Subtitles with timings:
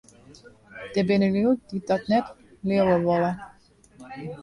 [0.93, 2.25] Der binne lju dy't dat net
[2.67, 3.31] leauwe wolle.